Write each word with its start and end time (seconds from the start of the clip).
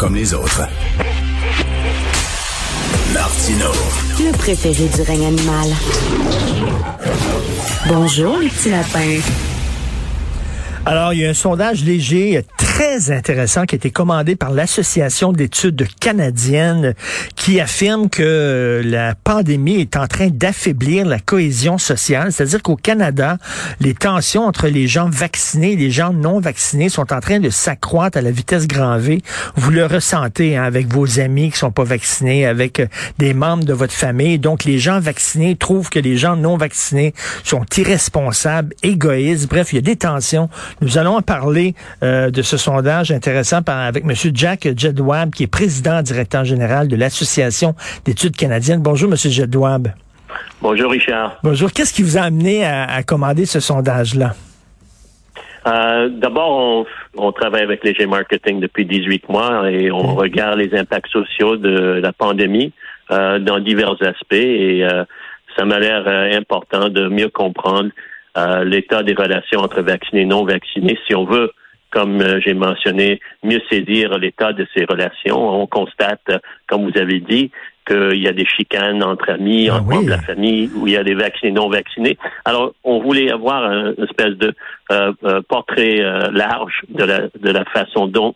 comme 0.00 0.14
les 0.14 0.32
autres. 0.32 0.62
Martino. 3.12 3.70
Le 4.18 4.32
préféré 4.32 4.88
du 4.88 5.02
règne 5.02 5.26
animal. 5.26 5.68
Bonjour, 7.86 8.38
les 8.38 8.48
petits 8.48 8.70
lapins. 8.70 9.20
Alors, 10.86 11.12
il 11.12 11.20
y 11.20 11.26
a 11.26 11.28
un 11.28 11.34
sondage 11.34 11.84
léger 11.84 12.46
très 12.80 13.10
intéressant 13.10 13.66
qui 13.66 13.74
a 13.74 13.76
été 13.76 13.90
commandé 13.90 14.36
par 14.36 14.52
l'Association 14.52 15.34
d'études 15.34 15.86
canadiennes 16.00 16.94
qui 17.36 17.60
affirme 17.60 18.08
que 18.08 18.80
la 18.82 19.14
pandémie 19.14 19.82
est 19.82 19.96
en 19.96 20.06
train 20.06 20.28
d'affaiblir 20.28 21.04
la 21.04 21.18
cohésion 21.18 21.76
sociale. 21.76 22.32
C'est-à-dire 22.32 22.62
qu'au 22.62 22.76
Canada, 22.76 23.36
les 23.80 23.92
tensions 23.92 24.46
entre 24.46 24.68
les 24.68 24.86
gens 24.86 25.10
vaccinés 25.10 25.72
et 25.72 25.76
les 25.76 25.90
gens 25.90 26.14
non 26.14 26.40
vaccinés 26.40 26.88
sont 26.88 27.12
en 27.12 27.20
train 27.20 27.38
de 27.38 27.50
s'accroître 27.50 28.16
à 28.16 28.22
la 28.22 28.30
vitesse 28.30 28.66
grand 28.66 28.96
V. 28.96 29.20
Vous 29.56 29.70
le 29.70 29.84
ressentez 29.84 30.56
hein, 30.56 30.62
avec 30.62 30.90
vos 30.90 31.20
amis 31.20 31.50
qui 31.50 31.58
sont 31.58 31.72
pas 31.72 31.84
vaccinés, 31.84 32.46
avec 32.46 32.80
euh, 32.80 32.86
des 33.18 33.34
membres 33.34 33.64
de 33.64 33.74
votre 33.74 33.92
famille. 33.92 34.38
Donc, 34.38 34.64
les 34.64 34.78
gens 34.78 35.00
vaccinés 35.00 35.54
trouvent 35.54 35.90
que 35.90 35.98
les 35.98 36.16
gens 36.16 36.34
non 36.34 36.56
vaccinés 36.56 37.12
sont 37.44 37.66
irresponsables, 37.76 38.74
égoïstes. 38.82 39.50
Bref, 39.50 39.74
il 39.74 39.76
y 39.76 39.78
a 39.80 39.82
des 39.82 39.96
tensions. 39.96 40.48
Nous 40.80 40.96
allons 40.96 41.16
en 41.16 41.22
parler 41.22 41.74
euh, 42.02 42.30
de 42.30 42.40
ce 42.40 42.56
sondage 42.56 42.69
sondage 42.70 43.10
intéressant 43.10 43.62
par, 43.62 43.78
avec 43.78 44.04
M. 44.04 44.12
Jack 44.32 44.68
Jedwab, 44.76 45.30
qui 45.30 45.42
est 45.42 45.50
président 45.50 46.02
directeur 46.02 46.44
général 46.44 46.86
de 46.86 46.94
l'Association 46.94 47.74
d'études 48.04 48.36
canadiennes. 48.36 48.80
Bonjour, 48.80 49.10
M. 49.10 49.16
Jedwab. 49.16 49.88
Bonjour, 50.62 50.92
Richard. 50.92 51.38
Bonjour. 51.42 51.72
Qu'est-ce 51.72 51.92
qui 51.92 52.02
vous 52.02 52.16
a 52.16 52.22
amené 52.22 52.64
à, 52.64 53.02
commander 53.02 53.44
ce 53.44 53.58
sondage-là? 53.58 54.34
Euh, 55.66 56.08
d'abord, 56.10 56.86
on, 57.16 57.32
travaille 57.32 57.62
avec 57.62 57.82
les 57.84 57.92
G-Marketing 57.92 58.60
depuis 58.60 58.86
18 58.86 59.28
mois 59.28 59.70
et 59.70 59.90
on 59.90 60.14
regarde 60.14 60.58
les 60.60 60.78
impacts 60.78 61.10
sociaux 61.10 61.56
de 61.56 62.00
la 62.00 62.12
pandémie 62.12 62.72
euh, 63.10 63.40
dans 63.40 63.58
divers 63.58 64.00
aspects 64.00 64.32
et 64.32 64.84
euh, 64.84 65.04
ça 65.56 65.64
m'a 65.64 65.80
l'air 65.80 66.06
important 66.38 66.88
de 66.88 67.08
mieux 67.08 67.28
comprendre 67.28 67.90
l'état 68.64 69.02
des 69.02 69.12
relations 69.12 69.60
entre 69.60 69.82
vaccinés 69.82 70.22
et 70.22 70.24
non 70.24 70.44
vaccinés 70.44 70.96
si 71.06 71.14
on 71.14 71.24
veut 71.24 71.50
comme 71.90 72.20
euh, 72.20 72.40
j'ai 72.44 72.54
mentionné, 72.54 73.20
mieux 73.42 73.60
saisir 73.70 74.16
l'état 74.18 74.52
de 74.52 74.66
ces 74.74 74.84
relations. 74.84 75.60
On 75.60 75.66
constate, 75.66 76.20
euh, 76.30 76.38
comme 76.68 76.88
vous 76.88 76.98
avez 76.98 77.20
dit, 77.20 77.50
qu'il 77.86 78.22
y 78.22 78.28
a 78.28 78.32
des 78.32 78.46
chicanes 78.46 79.02
entre 79.02 79.30
amis, 79.30 79.68
ah 79.68 79.78
entre 79.78 80.08
la 80.08 80.18
famille, 80.18 80.70
où 80.76 80.86
il 80.86 80.92
y 80.92 80.96
a 80.96 81.02
des 81.02 81.14
vaccinés 81.14 81.52
non 81.52 81.68
vaccinés. 81.68 82.16
Alors, 82.44 82.72
on 82.84 83.00
voulait 83.00 83.32
avoir 83.32 83.64
un 83.64 83.92
espèce 84.04 84.36
de 84.36 84.54
euh, 84.92 85.12
portrait 85.48 85.98
large 86.30 86.82
de 86.88 87.04
la, 87.04 87.20
de 87.20 87.50
la 87.50 87.64
façon 87.64 88.06
dont 88.06 88.34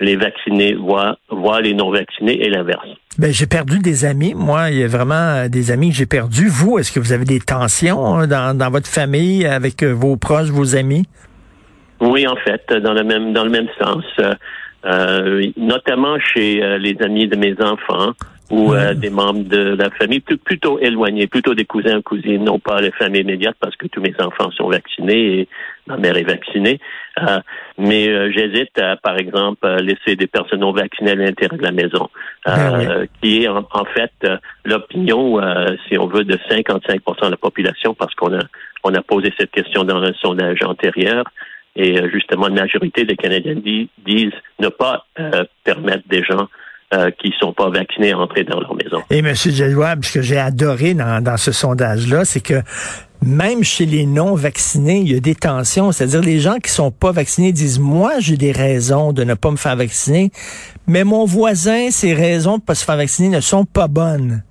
les 0.00 0.16
vaccinés 0.16 0.74
voient, 0.74 1.16
voient 1.28 1.60
les 1.60 1.74
non 1.74 1.90
vaccinés 1.90 2.40
et 2.40 2.50
l'inverse. 2.50 2.86
Ben, 3.18 3.32
j'ai 3.32 3.46
perdu 3.46 3.80
des 3.80 4.04
amis. 4.04 4.32
Moi, 4.34 4.70
il 4.70 4.78
y 4.78 4.84
a 4.84 4.86
vraiment 4.86 5.48
des 5.48 5.72
amis 5.72 5.90
que 5.90 5.96
j'ai 5.96 6.06
perdus. 6.06 6.48
Vous, 6.48 6.78
est-ce 6.78 6.92
que 6.92 7.00
vous 7.00 7.12
avez 7.12 7.24
des 7.24 7.40
tensions 7.40 8.14
hein, 8.14 8.28
dans, 8.28 8.56
dans 8.56 8.70
votre 8.70 8.86
famille 8.86 9.44
avec 9.44 9.82
vos 9.82 10.16
proches, 10.16 10.50
vos 10.50 10.76
amis? 10.76 11.06
Oui, 12.00 12.26
en 12.26 12.36
fait, 12.36 12.72
dans 12.72 12.92
le 12.92 13.02
même 13.02 13.32
dans 13.32 13.44
le 13.44 13.50
même 13.50 13.68
sens, 13.80 14.04
euh, 14.20 14.34
euh 14.84 15.46
notamment 15.56 16.18
chez 16.20 16.62
euh, 16.62 16.78
les 16.78 16.96
amis 17.00 17.26
de 17.26 17.36
mes 17.36 17.54
enfants 17.60 18.12
ou 18.50 18.72
euh, 18.72 18.94
des 18.94 19.10
membres 19.10 19.44
de 19.44 19.76
la 19.76 19.90
famille 19.90 20.20
plutôt 20.20 20.78
éloignés, 20.78 21.26
plutôt 21.26 21.54
des 21.54 21.66
cousins 21.66 22.00
cousines, 22.00 22.44
non 22.44 22.58
pas 22.58 22.80
les 22.80 22.92
familles 22.92 23.20
immédiates 23.20 23.56
parce 23.60 23.76
que 23.76 23.88
tous 23.88 24.00
mes 24.00 24.14
enfants 24.20 24.50
sont 24.52 24.70
vaccinés 24.70 25.40
et 25.40 25.48
ma 25.86 25.98
mère 25.98 26.16
est 26.16 26.22
vaccinée. 26.22 26.80
mais 27.76 28.32
j'hésite 28.32 28.78
à, 28.80 28.96
par 28.96 29.18
exemple, 29.18 29.68
laisser 29.82 30.16
des 30.16 30.28
personnes 30.28 30.60
non 30.60 30.72
vaccinées 30.72 31.10
à 31.10 31.14
l'intérieur 31.16 31.58
de 31.58 31.62
la 31.62 31.72
maison, 31.72 32.08
ben 32.46 33.06
qui 33.20 33.42
est 33.42 33.48
en, 33.48 33.68
en 33.70 33.84
fait 33.84 34.12
l'opinion, 34.64 35.38
si 35.86 35.98
on 35.98 36.06
veut, 36.06 36.24
de 36.24 36.38
55% 36.50 37.26
de 37.26 37.30
la 37.30 37.36
population 37.36 37.92
parce 37.92 38.14
qu'on 38.14 38.34
a 38.34 38.44
on 38.84 38.94
a 38.94 39.02
posé 39.02 39.32
cette 39.38 39.50
question 39.50 39.84
dans 39.84 40.02
un 40.02 40.12
sondage 40.14 40.62
antérieur. 40.62 41.24
Et 41.78 41.96
euh, 41.96 42.10
justement, 42.12 42.48
la 42.48 42.62
majorité 42.62 43.04
des 43.04 43.16
Canadiens 43.16 43.54
disent 43.54 44.32
ne 44.58 44.68
pas 44.68 45.06
euh, 45.20 45.44
permettre 45.64 46.02
des 46.10 46.22
gens 46.24 46.48
euh, 46.92 47.10
qui 47.22 47.32
sont 47.38 47.52
pas 47.52 47.70
vaccinés 47.70 48.12
à 48.12 48.18
entrer 48.18 48.42
dans 48.44 48.60
leur 48.60 48.74
maison. 48.74 49.02
Et 49.10 49.18
M. 49.18 49.32
Gelouab, 49.34 50.04
ce 50.04 50.14
que 50.14 50.22
j'ai 50.22 50.38
adoré 50.38 50.94
dans, 50.94 51.22
dans 51.22 51.36
ce 51.36 51.52
sondage-là, 51.52 52.24
c'est 52.24 52.40
que 52.40 52.62
même 53.22 53.62
chez 53.62 53.86
les 53.86 54.06
non-vaccinés, 54.06 54.98
il 54.98 55.12
y 55.12 55.16
a 55.16 55.20
des 55.20 55.36
tensions. 55.36 55.92
C'est-à-dire 55.92 56.20
les 56.20 56.40
gens 56.40 56.58
qui 56.58 56.70
sont 56.70 56.90
pas 56.90 57.12
vaccinés 57.12 57.52
disent, 57.52 57.78
moi, 57.78 58.14
j'ai 58.18 58.36
des 58.36 58.52
raisons 58.52 59.12
de 59.12 59.22
ne 59.22 59.34
pas 59.34 59.50
me 59.52 59.56
faire 59.56 59.76
vacciner, 59.76 60.30
mais 60.86 61.04
mon 61.04 61.26
voisin, 61.26 61.90
ses 61.90 62.14
raisons 62.14 62.58
de 62.58 62.62
pas 62.62 62.74
se 62.74 62.84
faire 62.84 62.96
vacciner 62.96 63.28
ne 63.28 63.40
sont 63.40 63.64
pas 63.64 63.86
bonnes. 63.86 64.42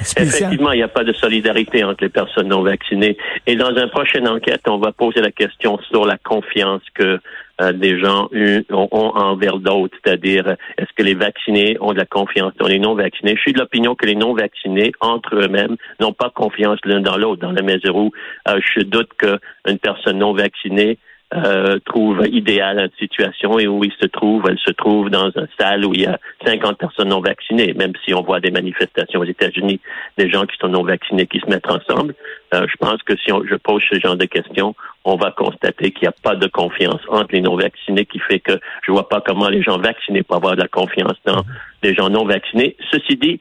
Effectivement, 0.00 0.72
il 0.72 0.76
n'y 0.76 0.82
a 0.82 0.88
pas 0.88 1.04
de 1.04 1.12
solidarité 1.12 1.82
entre 1.82 2.04
les 2.04 2.08
personnes 2.08 2.48
non 2.48 2.62
vaccinées. 2.62 3.16
Et 3.46 3.56
dans 3.56 3.74
une 3.74 3.90
prochaine 3.90 4.28
enquête, 4.28 4.62
on 4.68 4.78
va 4.78 4.92
poser 4.92 5.20
la 5.20 5.32
question 5.32 5.78
sur 5.90 6.06
la 6.06 6.18
confiance 6.18 6.82
que 6.94 7.18
euh, 7.60 7.72
des 7.72 7.98
gens 7.98 8.28
ont, 8.70 8.88
envers 8.92 9.58
d'autres, 9.58 9.96
c'est-à-dire 10.04 10.56
est-ce 10.76 10.92
que 10.96 11.02
les 11.02 11.14
vaccinés 11.14 11.76
ont 11.80 11.92
de 11.92 11.98
la 11.98 12.06
confiance 12.06 12.52
dans 12.58 12.68
les 12.68 12.78
non 12.78 12.94
vaccinés. 12.94 13.34
Je 13.34 13.40
suis 13.40 13.52
de 13.52 13.58
l'opinion 13.58 13.96
que 13.96 14.06
les 14.06 14.14
non 14.14 14.34
vaccinés 14.34 14.92
entre 15.00 15.34
eux-mêmes 15.34 15.76
n'ont 16.00 16.12
pas 16.12 16.30
confiance 16.30 16.78
l'un 16.84 17.00
dans 17.00 17.16
l'autre, 17.16 17.42
dans 17.42 17.52
la 17.52 17.62
mesure 17.62 17.96
où 17.96 18.12
euh, 18.48 18.60
je 18.76 18.82
doute 18.82 19.10
qu'une 19.18 19.78
personne 19.78 20.18
non 20.18 20.34
vaccinée 20.34 20.98
euh, 21.34 21.78
trouve 21.84 22.26
idéal 22.26 22.78
une 22.78 22.90
situation 22.98 23.58
et 23.58 23.66
où 23.66 23.84
il 23.84 23.92
se 24.00 24.06
trouve, 24.06 24.44
elle 24.48 24.58
se 24.58 24.72
trouve 24.72 25.10
dans 25.10 25.30
une 25.30 25.48
salle 25.58 25.84
où 25.84 25.92
il 25.92 26.00
y 26.02 26.06
a 26.06 26.18
50 26.46 26.78
personnes 26.78 27.08
non 27.08 27.20
vaccinées, 27.20 27.74
même 27.74 27.92
si 28.04 28.14
on 28.14 28.22
voit 28.22 28.40
des 28.40 28.50
manifestations 28.50 29.20
aux 29.20 29.24
États-Unis, 29.24 29.78
des 30.16 30.30
gens 30.30 30.46
qui 30.46 30.56
sont 30.58 30.68
non 30.68 30.84
vaccinés 30.84 31.26
qui 31.26 31.40
se 31.40 31.46
mettent 31.46 31.70
ensemble. 31.70 32.14
Euh, 32.54 32.66
je 32.66 32.76
pense 32.78 33.02
que 33.02 33.14
si 33.18 33.30
on, 33.30 33.44
je 33.44 33.56
pose 33.56 33.82
ce 33.92 34.00
genre 34.00 34.16
de 34.16 34.24
questions, 34.24 34.74
on 35.04 35.16
va 35.16 35.30
constater 35.30 35.90
qu'il 35.90 36.02
n'y 36.02 36.08
a 36.08 36.14
pas 36.22 36.34
de 36.34 36.46
confiance 36.46 37.00
entre 37.08 37.34
les 37.34 37.42
non 37.42 37.56
vaccinés 37.56 38.06
qui 38.06 38.20
fait 38.20 38.40
que 38.40 38.58
je 38.86 38.92
vois 38.92 39.08
pas 39.08 39.20
comment 39.20 39.48
les 39.48 39.62
gens 39.62 39.78
vaccinés 39.78 40.22
peuvent 40.22 40.38
avoir 40.38 40.56
de 40.56 40.62
la 40.62 40.68
confiance 40.68 41.16
dans 41.26 41.44
les 41.82 41.94
gens 41.94 42.08
non 42.08 42.24
vaccinés. 42.24 42.74
Ceci 42.90 43.16
dit, 43.16 43.38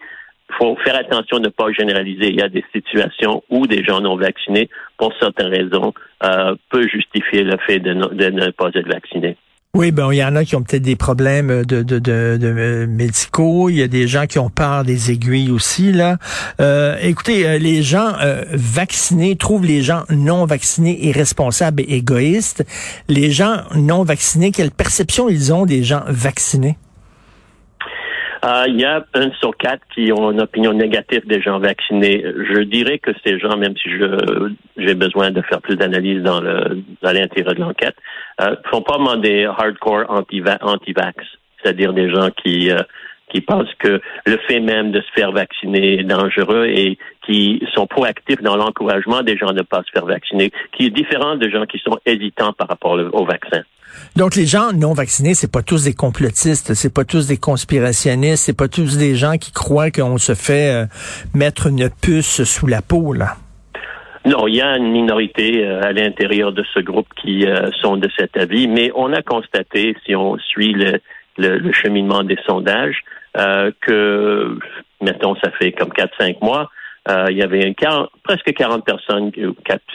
faut 0.58 0.76
faire 0.84 0.96
attention 0.96 1.38
de 1.38 1.46
ne 1.46 1.50
pas 1.50 1.72
généraliser. 1.72 2.30
Il 2.30 2.40
y 2.40 2.42
a 2.42 2.50
des 2.50 2.64
situations 2.74 3.44
où 3.50 3.68
des 3.68 3.84
gens 3.84 4.02
non 4.02 4.16
vaccinés, 4.16 4.70
pour 4.98 5.14
certaines 5.20 5.48
raisons, 5.48 5.94
euh, 6.24 6.56
peut 6.70 6.88
justifier 6.88 7.44
le 7.44 7.58
fait 7.66 7.80
de, 7.80 7.94
ne 7.94 8.52
pas 8.52 8.70
être 8.74 8.88
vaccinés. 8.88 9.38
Oui, 9.74 9.92
ben 9.92 10.12
il 10.12 10.18
y 10.18 10.24
en 10.24 10.36
a 10.36 10.44
qui 10.44 10.56
ont 10.56 10.64
peut-être 10.64 10.82
des 10.82 10.96
problèmes 10.96 11.64
de, 11.64 11.84
de, 11.84 12.00
de, 12.00 12.38
de, 12.40 12.48
euh, 12.48 12.88
médicaux. 12.88 13.70
Il 13.70 13.78
y 13.78 13.84
a 13.84 13.88
des 13.88 14.08
gens 14.08 14.26
qui 14.26 14.40
ont 14.40 14.50
peur 14.50 14.84
des 14.84 15.12
aiguilles 15.12 15.52
aussi 15.52 15.92
là. 15.92 16.18
Euh, 16.60 16.96
écoutez, 17.04 17.48
euh, 17.48 17.60
les 17.60 17.84
gens 17.84 18.14
vaccinés 18.54 19.36
trouvent 19.36 19.66
les 19.66 19.84
gens 19.84 20.04
non 20.10 20.46
vaccinés 20.46 20.98
irresponsables 21.06 21.82
et 21.82 21.98
égoïstes. 21.98 22.66
Les 23.08 23.30
gens 23.30 23.58
non 23.76 24.04
vaccinés, 24.04 24.52
quelle 24.52 24.72
perception 24.72 25.30
ils 25.30 25.54
ont 25.54 25.68
des 25.68 25.84
gens 25.84 26.02
vaccinés? 26.08 26.78
Euh, 28.46 28.66
il 28.68 28.80
y 28.80 28.86
a 28.86 29.04
un 29.14 29.32
sur 29.40 29.56
quatre 29.58 29.82
qui 29.94 30.12
ont 30.12 30.32
une 30.32 30.42
opinion 30.42 30.74
négative 30.74 31.26
des 31.28 31.42
gens 31.42 31.60
vaccinés. 31.60 32.24
Je 32.24 32.62
dirais 32.62 33.00
que 33.00 33.12
ces 33.26 33.40
gens, 33.40 33.58
même 33.58 33.76
si 33.78 33.90
je 33.90 34.52
j'ai 34.78 34.94
besoin 34.94 35.32
de 35.32 35.42
faire 35.42 35.62
plus 35.62 35.76
d'analyse 35.76 36.22
dans 36.22 36.40
le 36.40 36.84
dans 37.02 37.12
l'intérieur 37.12 37.56
de 37.56 37.62
l'enquête, 37.62 37.96
euh, 38.42 38.56
sont 38.72 38.82
pas 38.82 38.98
vraiment 38.98 39.18
des 39.18 39.46
hardcore 39.46 40.06
anti-vax, 40.10 41.26
c'est-à-dire 41.62 41.94
des 41.94 42.10
gens 42.10 42.30
qui 42.44 42.72
euh, 42.72 42.78
qui 43.30 43.42
pensent 43.42 43.74
que 43.80 44.00
le 44.26 44.38
fait 44.48 44.60
même 44.60 44.92
de 44.92 45.02
se 45.02 45.12
faire 45.14 45.32
vacciner 45.32 46.00
est 46.00 46.04
dangereux 46.04 46.66
et 46.68 46.98
qui 47.26 47.62
sont 47.74 47.88
proactifs 47.88 48.42
dans 48.42 48.56
l'encouragement 48.56 49.22
des 49.22 49.36
gens 49.36 49.48
de 49.48 49.60
ne 49.60 49.64
pas 49.64 49.84
se 49.84 49.92
faire 49.92 50.06
vacciner, 50.06 50.52
qui 50.72 50.86
est 50.86 50.90
différent 50.92 51.36
de 51.36 51.50
gens 51.50 51.66
qui 51.66 51.80
sont 51.80 51.98
hésitants 52.06 52.54
par 52.54 52.70
rapport 52.70 52.98
au 53.12 53.26
vaccin. 53.26 53.64
Donc 54.16 54.36
les 54.36 54.46
gens 54.46 54.74
non 54.74 54.94
vaccinés, 54.94 55.34
c'est 55.34 55.52
pas 55.52 55.62
tous 55.62 55.84
des 55.84 55.94
complotistes, 55.94 56.74
c'est 56.74 56.94
pas 56.94 57.04
tous 57.04 57.28
des 57.28 57.38
conspirationnistes, 57.38 58.46
c'est 58.46 58.58
pas 58.58 58.68
tous 58.68 58.98
des 58.98 59.16
gens 59.16 59.38
qui 59.38 59.52
croient 59.52 59.92
qu'on 59.92 60.18
se 60.18 60.34
fait 60.34 60.74
euh, 60.74 60.86
mettre 61.36 61.68
une 61.68 61.90
puce 61.90 62.44
sous 62.44 62.68
la 62.68 62.82
peau 62.82 63.14
là. 63.14 63.36
Non, 64.26 64.48
il 64.48 64.56
y 64.56 64.62
a 64.62 64.76
une 64.76 64.92
minorité 64.92 65.64
euh, 65.64 65.82
à 65.84 65.94
l'intérieur 65.94 66.52
de 66.52 66.64
ce 66.74 66.80
groupe 66.80 67.08
qui 67.22 67.46
euh, 67.46 67.70
sont 67.82 67.96
de 67.96 68.10
cet 68.18 68.36
avis, 68.38 68.68
mais 68.68 68.92
on 68.96 69.14
a 69.14 69.22
constaté, 69.22 69.96
si 70.06 70.16
on 70.16 70.38
suit 70.38 70.74
le, 70.74 71.00
le 71.38 71.72
cheminement 71.72 72.24
des 72.24 72.38
sondages, 72.46 73.02
que, 73.82 74.58
mettons, 75.00 75.36
ça 75.36 75.52
fait 75.52 75.72
comme 75.72 75.90
4-5 75.90 76.44
mois, 76.44 76.72
euh, 77.10 77.28
il 77.30 77.38
y 77.38 77.44
avait 77.44 77.74
presque 78.24 78.54
40 78.54 78.84
personnes, 78.86 79.32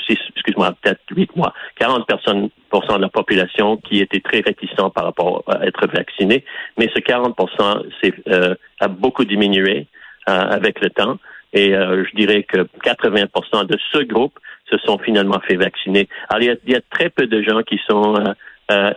excuse-moi, 0.08 0.74
peut-être 0.80 1.00
8 1.10 1.36
mois, 1.36 1.52
40 1.78 2.06
personnes 2.06 2.48
de 2.72 3.02
la 3.02 3.08
population 3.08 3.76
qui 3.76 4.00
étaient 4.00 4.20
très 4.20 4.40
réticents 4.40 4.88
par 4.90 5.04
rapport 5.04 5.44
à 5.46 5.66
être 5.66 5.86
vaccinés. 5.88 6.44
Mais 6.78 6.90
ce 6.94 7.00
40% 7.00 7.84
euh, 8.28 8.54
a 8.80 8.88
beaucoup 8.88 9.24
diminué 9.24 9.86
euh, 10.28 10.32
avec 10.32 10.80
le 10.80 10.90
temps. 10.90 11.18
Et 11.54 11.72
je 11.72 12.16
dirais 12.16 12.44
que 12.44 12.66
80 12.82 13.26
de 13.64 13.76
ce 13.92 13.98
groupe 14.04 14.38
se 14.70 14.78
sont 14.78 14.96
finalement 14.96 15.38
fait 15.46 15.56
vacciner. 15.56 16.08
Alors, 16.30 16.56
il 16.64 16.72
y 16.72 16.74
a, 16.74 16.80
très 16.80 17.10
peu 17.10 17.26
de 17.26 17.42
gens 17.42 17.60
qui 17.62 17.78
sont 17.86 18.14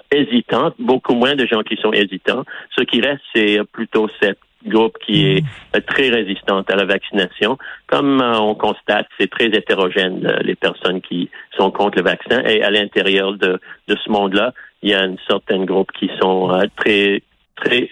hésitantes, 0.09 0.73
beaucoup 0.79 1.15
moins 1.15 1.35
de 1.35 1.45
gens 1.45 1.63
qui 1.63 1.75
sont 1.75 1.91
hésitants. 1.91 2.45
Ce 2.77 2.81
qui 2.83 3.01
reste, 3.01 3.19
c'est 3.35 3.59
plutôt 3.73 4.07
cette 4.21 4.39
groupe 4.65 4.97
qui 5.05 5.25
est 5.25 5.41
mm. 5.41 5.81
très 5.87 6.09
résistante 6.09 6.69
à 6.69 6.75
la 6.75 6.85
vaccination. 6.85 7.57
Comme 7.87 8.21
on 8.21 8.55
constate, 8.55 9.07
c'est 9.19 9.29
très 9.29 9.45
hétérogène, 9.45 10.21
les 10.41 10.55
personnes 10.55 11.01
qui 11.01 11.29
sont 11.57 11.71
contre 11.71 11.97
le 11.97 12.03
vaccin. 12.03 12.41
Et 12.45 12.63
à 12.63 12.71
l'intérieur 12.71 13.33
de, 13.33 13.59
de 13.87 13.95
ce 14.03 14.09
monde-là, 14.11 14.53
il 14.81 14.91
y 14.91 14.93
a 14.93 15.03
une 15.03 15.17
certaine 15.27 15.65
groupe 15.65 15.91
qui 15.93 16.09
sont 16.21 16.51
très 16.75 17.21
très 17.55 17.89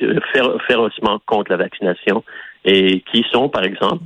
férocement 0.67 1.19
contre 1.25 1.51
la 1.51 1.57
vaccination 1.57 2.23
et 2.65 3.01
qui 3.11 3.25
sont, 3.31 3.47
par 3.47 3.63
exemple, 3.63 4.03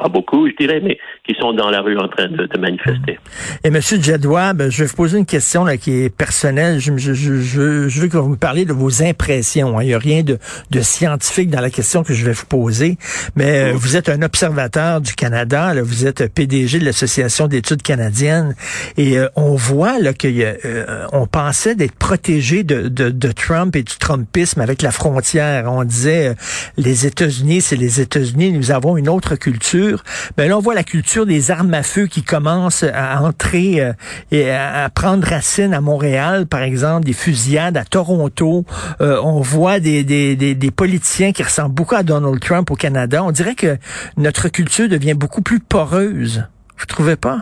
pas 0.00 0.08
beaucoup, 0.08 0.48
je 0.48 0.54
dirais, 0.56 0.80
mais 0.82 0.98
qui 1.26 1.34
sont 1.38 1.52
dans 1.52 1.70
la 1.70 1.80
rue 1.80 1.98
en 1.98 2.08
train 2.08 2.28
de, 2.28 2.48
manifester. 2.58 3.18
Et 3.64 3.68
M. 3.68 3.80
Jedwab, 3.80 4.68
je 4.68 4.82
vais 4.82 4.86
vous 4.86 4.96
poser 4.96 5.18
une 5.18 5.26
question 5.26 5.64
là, 5.64 5.76
qui 5.76 5.92
est 5.92 6.14
personnelle. 6.14 6.78
Je, 6.78 6.96
je, 6.96 7.12
je, 7.14 7.88
je 7.88 8.00
veux 8.00 8.08
que 8.08 8.16
vous 8.16 8.30
me 8.30 8.36
parliez 8.36 8.64
de 8.64 8.72
vos 8.72 9.02
impressions. 9.02 9.78
Hein. 9.78 9.82
Il 9.82 9.88
n'y 9.88 9.94
a 9.94 9.98
rien 9.98 10.22
de, 10.22 10.38
de, 10.70 10.80
scientifique 10.80 11.50
dans 11.50 11.60
la 11.60 11.70
question 11.70 12.02
que 12.02 12.14
je 12.14 12.24
vais 12.24 12.32
vous 12.32 12.46
poser, 12.46 12.96
mais 13.36 13.70
euh, 13.70 13.72
vous 13.74 13.96
êtes 13.96 14.08
un 14.08 14.22
observateur 14.22 15.00
du 15.00 15.14
Canada, 15.14 15.74
là, 15.74 15.82
vous 15.82 16.06
êtes 16.06 16.32
PDG 16.32 16.78
de 16.78 16.84
l'Association 16.84 17.46
d'études 17.46 17.82
canadiennes, 17.82 18.54
et 18.96 19.18
euh, 19.18 19.28
on 19.36 19.54
voit 19.54 19.98
là 19.98 20.12
qu'on 20.12 20.28
euh, 20.28 21.26
pensait 21.30 21.74
d'être 21.74 21.94
protégé 21.94 22.64
de, 22.64 22.88
de, 22.88 23.10
de, 23.10 23.32
Trump 23.32 23.76
et 23.76 23.82
du 23.82 23.96
Trumpisme 23.96 24.60
avec 24.60 24.82
la 24.82 24.90
frontière. 24.90 25.70
On 25.70 25.84
disait 25.84 26.34
les 26.76 27.06
États-Unis, 27.06 27.60
c'est 27.60 27.76
les 27.76 28.00
États-Unis, 28.00 28.52
nous 28.52 28.70
avons 28.70 28.96
une 28.96 29.08
autre 29.08 29.36
culture 29.36 29.89
ben 30.36 30.48
là, 30.48 30.56
on 30.56 30.60
voit 30.60 30.74
la 30.74 30.82
culture 30.82 31.26
des 31.26 31.50
armes 31.50 31.74
à 31.74 31.82
feu 31.82 32.06
qui 32.06 32.22
commence 32.22 32.82
à 32.82 33.22
entrer 33.22 33.80
euh, 33.80 33.92
et 34.30 34.50
à, 34.50 34.88
prendre 34.94 35.26
racine 35.26 35.74
à 35.74 35.80
Montréal, 35.80 36.46
par 36.46 36.62
exemple, 36.62 37.04
des 37.04 37.12
fusillades 37.12 37.76
à 37.76 37.84
Toronto. 37.84 38.64
Euh, 39.00 39.20
on 39.22 39.40
voit 39.40 39.80
des, 39.80 40.04
des, 40.04 40.36
des, 40.36 40.70
politiciens 40.70 41.32
qui 41.32 41.42
ressemblent 41.42 41.74
beaucoup 41.74 41.94
à 41.94 42.02
Donald 42.02 42.40
Trump 42.40 42.70
au 42.70 42.76
Canada. 42.76 43.22
On 43.24 43.32
dirait 43.32 43.54
que 43.54 43.76
notre 44.16 44.48
culture 44.48 44.88
devient 44.88 45.14
beaucoup 45.14 45.42
plus 45.42 45.60
poreuse. 45.60 46.44
Vous 46.78 46.86
trouvez 46.86 47.16
pas? 47.16 47.40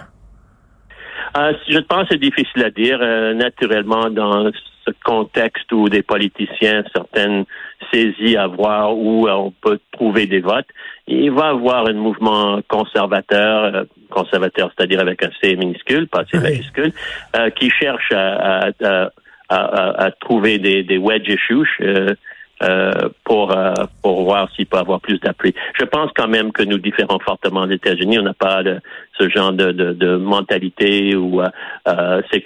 Euh, 1.37 1.53
je 1.69 1.79
pense 1.79 2.03
que 2.05 2.09
c'est 2.13 2.21
difficile 2.21 2.65
à 2.65 2.71
dire. 2.71 2.99
naturellement, 3.35 4.11
dans 4.11 4.51
ce 4.87 4.93
contexte 5.05 5.71
où 5.73 5.89
des 5.89 6.03
politiciens, 6.03 6.83
certaines 6.95 7.45
saisies 7.93 8.37
à 8.37 8.47
voir 8.47 8.97
où 8.97 9.29
on 9.29 9.51
peut 9.51 9.79
trouver 9.93 10.27
des 10.27 10.41
votes, 10.41 10.67
il 11.07 11.31
va 11.31 11.49
avoir 11.49 11.87
un 11.87 11.95
mouvement 11.95 12.61
conservateur, 12.69 13.75
euh, 13.75 13.85
conservateur, 14.11 14.71
c'est-à-dire 14.77 15.01
avec 15.01 15.23
un 15.23 15.31
C 15.41 15.57
minuscule, 15.57 16.09
pas 16.09 16.25
C 16.31 16.39
majuscule, 16.39 16.93
euh, 17.37 17.51
qui 17.51 17.71
cherche 17.71 18.13
à, 18.13 18.71
à, 18.83 19.11
à, 19.49 20.05
à, 20.05 20.11
trouver 20.13 20.59
des, 20.59 20.83
des 20.83 20.99
wedge 20.99 21.29
issues. 21.29 22.17
Euh, 22.63 22.89
euh, 22.89 23.09
pour 23.25 23.57
euh, 23.57 23.73
pour 24.03 24.25
voir 24.25 24.49
s'il 24.55 24.67
peut 24.67 24.79
avoir 24.79 25.01
plus 25.01 25.19
d'appui. 25.21 25.55
Je 25.79 25.85
pense 25.85 26.11
quand 26.17 26.29
même 26.29 26.53
que 26.53 26.63
nous 26.63 26.79
différons 26.79 27.19
fortement 27.19 27.67
des 27.67 27.75
États-Unis. 27.75 28.19
On 28.19 28.23
n'a 28.23 28.35
pas 28.35 28.63
de, 28.63 28.81
ce 29.19 29.29
genre 29.29 29.53
de, 29.53 29.73
de, 29.73 29.93
de 29.93 30.17
mentalité 30.17 31.15
où 31.15 31.41
euh, 31.41 32.23
c'est 32.31 32.43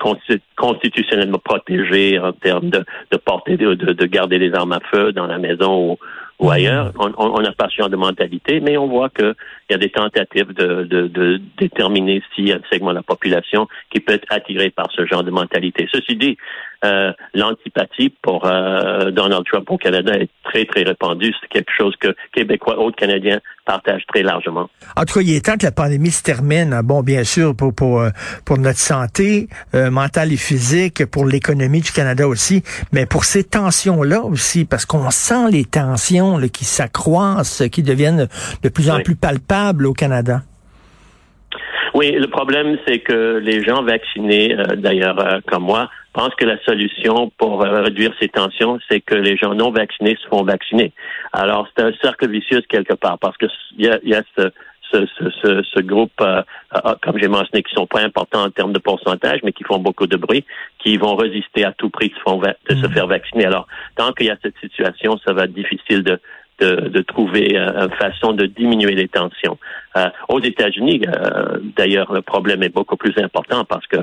constitutionnellement 0.57 1.39
protégé 1.39 2.19
en 2.19 2.33
termes 2.33 2.71
de, 2.71 2.85
de 3.11 3.17
porter 3.17 3.57
de, 3.57 3.75
de, 3.75 4.07
garder 4.07 4.39
des 4.39 4.53
armes 4.55 4.73
à 4.73 4.81
feu 4.91 5.13
dans 5.13 5.27
la 5.27 5.39
maison 5.39 5.93
ou, 5.93 5.99
ou 6.41 6.51
ailleurs. 6.51 6.93
On 6.99 7.41
n'a 7.41 7.53
pas 7.53 7.69
ce 7.69 7.77
genre 7.77 7.91
de 7.91 7.97
mentalité, 7.97 8.61
mais 8.61 8.77
on 8.77 8.89
voit 8.89 9.11
qu'il 9.11 9.35
y 9.71 9.75
a 9.75 9.79
des 9.79 9.91
tentatives 9.91 10.53
de, 10.53 10.85
de, 10.85 11.07
de 11.09 11.41
déterminer 11.59 12.23
s'il 12.35 12.49
y 12.49 12.53
a 12.53 12.57
un 12.57 12.69
segment 12.71 12.91
de 12.91 12.97
la 12.97 13.03
population 13.03 13.69
qui 13.91 14.01
peut 14.01 14.15
être 14.15 14.27
attiré 14.31 14.71
par 14.71 14.91
ce 14.93 15.07
genre 15.07 15.25
de 15.25 15.31
mentalité. 15.31 15.89
Ceci 15.93 16.17
dit, 16.17 16.37
euh, 16.85 17.13
l'antipathie 17.35 18.13
pour 18.23 18.45
euh, 18.45 19.13
Donald 19.13 19.45
Trump 19.47 19.71
au 19.71 19.79
Canada 19.79 20.15
est 20.15 20.29
très, 20.43 20.65
très 20.65 20.83
répandue. 20.83 21.33
C'est 21.41 21.49
quelque 21.49 21.71
chose 21.77 21.95
que 22.01 22.09
Québécois, 22.33 22.79
autres 22.79 22.97
Canadiens 22.97 23.41
partagent 23.65 24.05
très 24.09 24.25
largement. 24.25 24.69
En 24.97 25.05
tout 25.05 25.15
cas, 25.15 25.21
il 25.21 25.37
est 25.37 25.47
temps 25.47 25.57
que 25.57 25.65
la 25.65 25.71
pandémie 25.71 26.11
se 26.11 26.25
termine. 26.25 26.81
Bon, 26.83 27.03
bien 27.03 27.23
sûr, 27.23 27.55
pour, 27.55 27.73
pour, 27.73 28.01
euh, 28.01 28.09
pour 28.45 28.59
notre 28.59 28.79
santé 28.79 29.49
mentale 29.73 30.33
et 30.33 30.37
physique, 30.37 31.07
pour 31.07 31.25
l'économie 31.25 31.81
du 31.81 31.93
Canada 31.93 32.27
aussi, 32.27 32.63
mais 32.93 33.07
pour 33.07 33.25
ces 33.25 33.45
tensions-là 33.45 34.23
aussi, 34.23 34.65
parce 34.65 34.85
qu'on 34.85 35.11
sent 35.11 35.51
les 35.51 35.65
tensions 35.65 36.39
qui 36.49 36.65
s'accroissent, 36.65 37.63
qui 37.71 37.83
deviennent 37.83 38.29
de 38.63 38.69
plus 38.69 38.91
en 38.91 39.01
plus 39.01 39.15
palpables 39.15 39.87
au 39.87 39.93
Canada. 39.93 40.43
Oui, 41.95 42.11
le 42.13 42.29
problème, 42.29 42.79
c'est 42.87 43.01
que 43.01 43.39
les 43.39 43.63
gens 43.63 43.83
vaccinés, 43.83 44.57
d'ailleurs 44.77 45.41
comme 45.47 45.65
moi, 45.65 45.89
pense 46.13 46.35
que 46.35 46.45
la 46.45 46.63
solution 46.65 47.31
pour 47.39 47.65
euh, 47.65 47.83
réduire 47.83 48.13
ces 48.21 48.29
tensions, 48.29 48.79
c'est 48.89 49.01
que 49.01 49.15
les 49.15 49.37
gens 49.37 49.55
non 49.55 49.71
vaccinés 49.71 50.17
se 50.23 50.29
font 50.29 50.43
vacciner. 50.43 50.93
Alors, 51.33 51.69
c'est 51.75 51.83
un 51.83 51.93
cercle 52.03 52.29
vicieux 52.29 52.63
quelque 52.69 52.95
part, 52.95 53.19
parce 53.19 53.37
que 53.37 53.47
il 53.79 53.87
y 53.87 53.89
a, 53.89 53.99
y 54.05 54.15
a 54.15 54.23
ce, 54.37 54.51
ce, 54.93 55.07
ce, 55.43 55.63
ce, 55.63 55.81
groupe, 55.81 56.13
euh, 56.21 56.43
euh, 56.75 56.95
comme 57.03 57.19
j'ai 57.19 57.29
mentionné, 57.29 57.63
qui 57.63 57.75
sont 57.75 57.87
pas 57.87 58.03
importants 58.03 58.45
en 58.45 58.51
termes 58.51 58.73
de 58.73 58.79
pourcentage, 58.79 59.41
mais 59.43 59.53
qui 59.53 59.65
font 59.65 59.79
beaucoup 59.79 60.07
de 60.07 60.17
bruit, 60.17 60.45
qui 60.79 60.97
vont 60.97 61.17
résister 61.17 61.65
à 61.65 61.73
tout 61.73 61.91
prix 61.91 62.11
de 62.11 62.15
se, 62.15 62.75
de 62.75 62.81
se 62.81 62.87
mmh. 62.87 62.93
faire 62.93 63.07
vacciner. 63.07 63.47
Alors, 63.47 63.67
tant 63.97 64.13
qu'il 64.13 64.27
y 64.27 64.31
a 64.31 64.37
cette 64.43 64.59
situation, 64.59 65.19
ça 65.25 65.33
va 65.33 65.45
être 65.45 65.55
difficile 65.55 66.03
de, 66.03 66.21
de, 66.63 67.01
trouver 67.03 67.57
euh, 67.57 67.87
une 67.87 67.95
façon 67.95 68.33
de 68.33 68.47
diminuer 68.47 68.95
les 68.95 69.09
tensions. 69.09 69.59
Euh, 69.97 70.07
aux 70.29 70.41
États-Unis, 70.41 71.03
euh, 71.07 71.59
d'ailleurs, 71.77 72.13
le 72.13 72.23
problème 72.23 72.63
est 72.63 72.71
beaucoup 72.71 72.97
plus 72.97 73.13
important 73.23 73.65
parce 73.65 73.87
que 73.87 73.99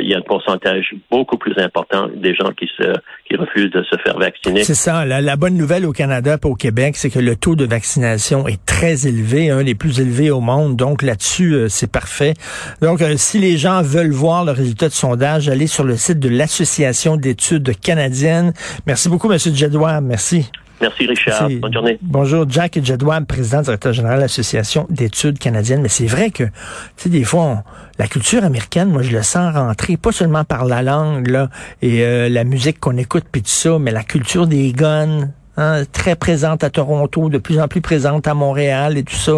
il 0.00 0.08
y 0.08 0.14
a 0.14 0.18
un 0.18 0.22
pourcentage 0.22 0.94
beaucoup 1.10 1.36
plus 1.36 1.54
important 1.58 2.08
des 2.14 2.34
gens 2.34 2.50
qui 2.58 2.70
se 2.78 2.94
qui 3.28 3.36
refusent 3.36 3.70
de 3.70 3.82
se 3.82 3.96
faire 3.98 4.18
vacciner. 4.18 4.62
C'est 4.64 4.74
ça. 4.74 5.04
La, 5.04 5.36
bonne 5.36 5.58
nouvelle 5.58 5.84
au 5.84 5.92
Canada 5.92 6.38
et 6.42 6.46
au 6.46 6.54
Québec, 6.54 6.96
c'est 6.96 7.10
que 7.10 7.18
le 7.18 7.36
taux 7.36 7.54
de 7.54 7.66
vaccination 7.66 8.48
est 8.48 8.64
très 8.64 9.06
élevé, 9.06 9.50
un 9.50 9.62
des 9.62 9.74
plus 9.74 10.00
élevés 10.00 10.30
au 10.30 10.40
monde. 10.40 10.76
Donc 10.76 11.02
là-dessus, 11.02 11.66
c'est 11.68 11.92
parfait. 11.92 12.32
Donc, 12.80 13.00
si 13.16 13.38
les 13.38 13.58
gens 13.58 13.82
veulent 13.82 14.12
voir 14.12 14.46
le 14.46 14.52
résultat 14.52 14.88
de 14.88 14.94
sondage, 14.94 15.50
allez 15.50 15.66
sur 15.66 15.84
le 15.84 15.96
site 15.96 16.18
de 16.18 16.30
l'Association 16.30 17.16
d'études 17.16 17.78
canadiennes. 17.78 18.54
Merci 18.86 19.10
beaucoup, 19.10 19.28
Monsieur 19.28 19.52
Jadoua. 19.54 20.00
Merci. 20.00 20.50
Merci 20.82 21.06
Richard. 21.06 21.48
Bonne 21.60 21.72
journée. 21.72 21.98
Bonjour, 22.02 22.44
Jack 22.48 22.78
Jedwab, 22.82 23.24
président 23.24 23.62
directeur 23.62 23.92
général 23.92 24.16
de 24.16 24.22
l'Association 24.22 24.86
d'études 24.90 25.38
canadiennes. 25.38 25.80
Mais 25.80 25.88
c'est 25.88 26.06
vrai 26.06 26.30
que, 26.32 26.42
tu 26.42 26.50
sais, 26.96 27.08
des 27.08 27.22
fois, 27.22 27.62
la 28.00 28.08
culture 28.08 28.44
américaine, 28.44 28.90
moi, 28.90 29.02
je 29.02 29.12
le 29.12 29.22
sens 29.22 29.54
rentrer, 29.54 29.96
pas 29.96 30.10
seulement 30.10 30.42
par 30.44 30.64
la 30.64 30.82
langue, 30.82 31.28
là, 31.28 31.50
et 31.82 32.02
euh, 32.02 32.28
la 32.28 32.42
musique 32.42 32.80
qu'on 32.80 32.96
écoute, 32.96 33.24
puis 33.30 33.42
tout 33.42 33.48
ça, 33.48 33.78
mais 33.78 33.92
la 33.92 34.02
culture 34.02 34.48
des 34.48 34.72
guns, 34.72 35.30
Hein, 35.58 35.82
très 35.92 36.16
présente 36.16 36.64
à 36.64 36.70
Toronto, 36.70 37.28
de 37.28 37.36
plus 37.36 37.60
en 37.60 37.68
plus 37.68 37.82
présente 37.82 38.26
à 38.26 38.32
Montréal 38.32 38.96
et 38.96 39.02
tout 39.02 39.14
ça. 39.14 39.32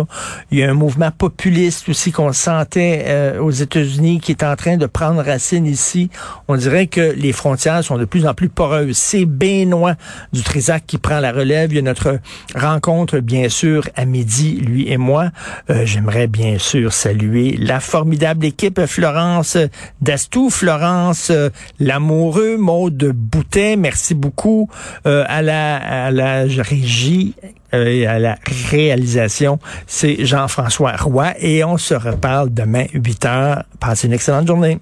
Il 0.52 0.60
y 0.60 0.62
a 0.62 0.70
un 0.70 0.74
mouvement 0.74 1.10
populiste 1.10 1.88
aussi 1.88 2.12
qu'on 2.12 2.32
sentait 2.32 3.02
euh, 3.08 3.40
aux 3.40 3.50
États-Unis 3.50 4.20
qui 4.20 4.30
est 4.30 4.44
en 4.44 4.54
train 4.54 4.76
de 4.76 4.86
prendre 4.86 5.20
racine 5.24 5.66
ici. 5.66 6.10
On 6.46 6.54
dirait 6.54 6.86
que 6.86 7.00
les 7.16 7.32
frontières 7.32 7.82
sont 7.82 7.98
de 7.98 8.04
plus 8.04 8.28
en 8.28 8.34
plus 8.34 8.48
poreuses. 8.48 8.96
C'est 8.96 9.24
Benoît 9.24 9.96
du 10.32 10.44
Trisac 10.44 10.86
qui 10.86 10.98
prend 10.98 11.18
la 11.18 11.32
relève. 11.32 11.72
Il 11.72 11.76
y 11.76 11.78
a 11.80 11.82
notre 11.82 12.20
rencontre, 12.54 13.18
bien 13.18 13.48
sûr, 13.48 13.88
à 13.96 14.04
midi, 14.04 14.60
lui 14.60 14.88
et 14.88 14.98
moi. 14.98 15.30
Euh, 15.68 15.84
j'aimerais 15.84 16.28
bien 16.28 16.60
sûr 16.60 16.92
saluer 16.92 17.56
la 17.58 17.80
formidable 17.80 18.46
équipe 18.46 18.86
Florence 18.86 19.58
Dastou, 20.00 20.48
Florence 20.48 21.30
euh, 21.32 21.50
Lamoureux, 21.80 22.56
Maude 22.56 23.10
Boutet, 23.12 23.74
merci 23.74 24.14
beaucoup 24.14 24.70
à 25.04 25.42
la 25.42 26.03
à 26.03 26.03
la 26.10 26.44
régie 26.44 27.34
euh, 27.72 27.86
et 27.86 28.06
à 28.06 28.18
la 28.18 28.36
réalisation, 28.70 29.58
c'est 29.86 30.24
Jean-François 30.24 30.96
Roy 30.96 31.34
et 31.38 31.64
on 31.64 31.76
se 31.76 31.94
reparle 31.94 32.52
demain 32.52 32.86
8 32.92 33.24
heures. 33.26 33.64
Passez 33.80 34.06
une 34.06 34.12
excellente 34.12 34.46
journée. 34.46 34.78